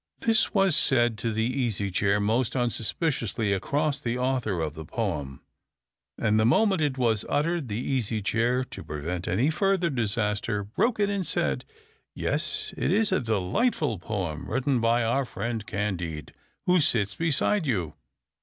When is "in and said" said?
10.99-11.65